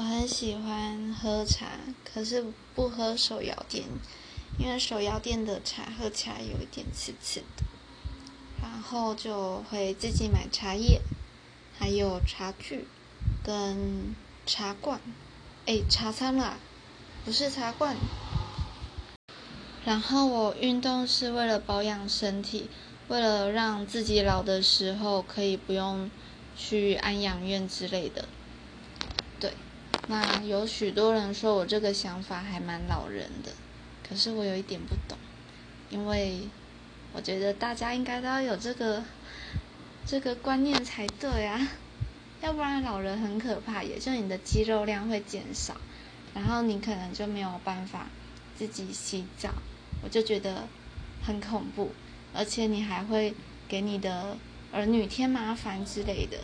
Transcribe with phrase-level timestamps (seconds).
[0.00, 1.66] 我很喜欢喝茶，
[2.02, 2.42] 可是
[2.74, 3.84] 不喝手摇店，
[4.58, 7.64] 因为手摇店的茶喝起来有一点刺刺的。
[8.62, 11.02] 然后就会自己买茶叶，
[11.78, 12.88] 还有茶具
[13.44, 14.14] 跟
[14.46, 14.98] 茶罐，
[15.66, 16.56] 哎，茶餐啦，
[17.26, 17.94] 不是茶罐。
[19.84, 22.70] 然后我运动是为了保养身体，
[23.08, 26.10] 为了让自己老的时候可以不用
[26.56, 28.26] 去安养院之类的。
[30.10, 33.52] 那有许多人说我这个想法还蛮老人的，
[34.02, 35.16] 可是我有一点不懂，
[35.88, 36.48] 因为
[37.12, 39.04] 我觉得大家应该都要有这个
[40.04, 41.64] 这个观念才对啊，
[42.42, 45.76] 要不然老人很可怕，也就你的肌肉量会减少，
[46.34, 48.08] 然后你可能就没有办法
[48.56, 49.50] 自己洗澡，
[50.02, 50.66] 我就觉得
[51.22, 51.92] 很恐怖，
[52.34, 53.32] 而且你还会
[53.68, 54.36] 给你的
[54.72, 56.36] 儿女添麻烦之类的。